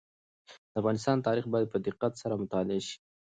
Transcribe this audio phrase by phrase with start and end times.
[0.71, 2.97] د افغانستان تاریخ باید په دقت سره مطالعه شي.